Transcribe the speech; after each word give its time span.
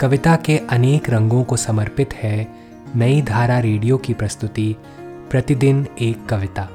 कविता 0.00 0.36
के 0.36 0.58
अनेक 0.58 1.10
रंगों 1.10 1.44
को 1.44 1.56
समर्पित 1.56 2.14
है 2.14 2.48
नई 2.96 3.22
धारा 3.22 3.58
रेडियो 3.58 3.96
की 3.96 4.14
प्रस्तुति, 4.14 4.76
प्रतिदिन 5.30 5.86
एक 6.00 6.26
कविता। 6.26 6.68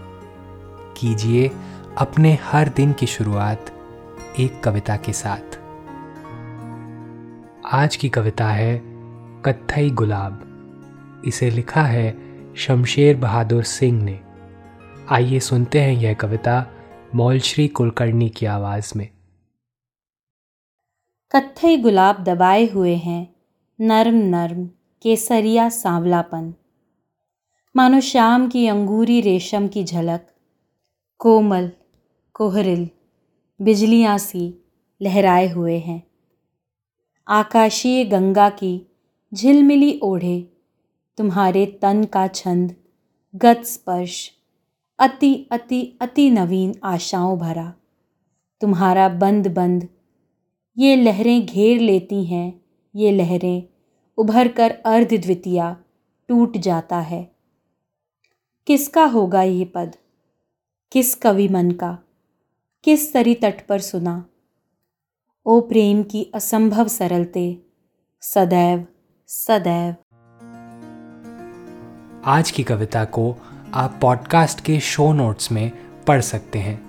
कीजिए 0.98 1.51
अपने 1.97 2.37
हर 2.43 2.69
दिन 2.69 2.93
की 2.93 3.05
शुरुआत 3.05 3.66
एक 4.40 4.63
कविता 4.63 4.97
के 4.97 5.13
साथ। 5.13 5.59
आज 7.74 7.95
की 7.95 8.09
कविता 8.09 8.47
है, 8.47 8.82
कत्थई 9.46 9.90
गुलाब। 9.90 10.46
इसे 11.26 11.50
लिखा 11.50 11.84
है 11.84 12.18
शमशेर 12.56 13.18
बहादुर 13.18 13.64
सिंह 13.64 14.04
ने। 14.04 14.20
आइए 15.10 15.40
सुनते 15.40 15.82
हैं 15.82 15.94
यह 15.94 16.14
कविता 16.14 16.66
मौलश्री 17.16 17.68
कुलकर्णी 17.68 18.30
की 18.30 18.46
आवाज़ 18.46 18.94
में। 18.96 19.10
कत्थई 21.32 21.77
गुलाब 21.77 22.23
दबाए 22.23 22.66
हुए 22.68 22.95
हैं, 22.95 23.36
नर्म 23.82 24.16
नर्म, 24.16 24.70
केसरिया 25.02 25.70
सांवलापन। 25.70 26.54
मानो 27.76 27.99
शाम 27.99 28.49
की 28.49 28.67
अंगूरी 28.67 29.21
रेशम 29.21 29.68
की 29.68 29.84
झलक, 29.84 30.27
कोमल, 31.18 31.71
कोहरिल, 32.34 32.90
बिजलियाँ 33.62 34.18
सी 34.18 34.54
लहराए 35.02 35.49
हुए 35.49 35.77
हैं। 35.80 36.04
आकाशीय 37.27 38.05
गंगा 38.05 38.49
की 38.49 38.88
झिलमिली 39.34 39.99
ओढ़े, 40.04 40.48
तुम्हारे 41.18 41.66
तन 41.66 42.04
का 42.04 42.27
छंद, 42.27 42.76
गत 43.35 43.62
स्पर्श, 43.63 44.32
अति 44.99 45.48
अति 45.52 45.98
अति 46.02 46.30
नवीन 46.30 46.76
आशाओं 46.84 47.38
भरा। 47.40 47.73
तुम्हारा 48.62 49.09
बंद 49.09 49.48
बंद 49.48 49.88
ये 50.78 50.96
लहरें 50.96 51.46
घेर 51.46 51.82
लेती 51.82 52.26
हैं, 52.26 52.62
ये 52.96 53.12
लहरें 53.12 53.64
उभर 54.18 54.48
कर 54.48 54.70
अर्ध 54.70 55.14
द्वितीया 55.14 55.77
टूट 56.27 56.58
जाता 56.58 56.99
है। 56.99 57.35
किसका 58.68 59.05
होगा 59.05 59.43
ये 59.43 59.66
पद? 59.66 59.96
किस 60.91 61.16
कवि 61.16 61.48
मन 61.48 61.71
का? 61.71 61.99
किस 62.84 63.13
तरी 63.13 63.35
तट 63.35 63.68
पर 63.68 63.80
सुना? 63.80 64.25
ओ 65.45 65.61
प्रेम 65.61 66.03
की 66.03 66.31
असंभव 66.35 66.88
सरलते, 66.88 67.61
सदैव 68.21 68.88
सदैव। 69.27 69.95
आज 72.25 72.52
की 72.52 72.63
कविता 72.63 73.05
को 73.05 73.36
आप 73.73 73.99
पॉडकास्ट 74.02 74.61
के 74.61 74.80
शो 74.80 75.13
नोट्स 75.13 75.52
में 75.52 75.71
पढ़ 76.03 76.21
सकते 76.21 76.59
हैं। 76.59 76.88